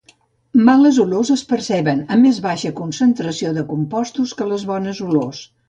Males 0.69 0.95
olors 1.03 1.31
es 1.35 1.43
perceben 1.51 2.01
a 2.17 2.17
més 2.23 2.41
baixa 2.47 2.73
concentració 2.81 3.55
de 3.61 3.67
compostos 3.75 4.37
que 4.41 4.51
les 4.53 4.69
bones 4.75 5.07
olors 5.13 5.47